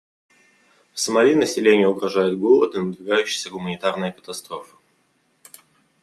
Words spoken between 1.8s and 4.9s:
угрожают голод и надвигающаяся гуманитарная катастрофа.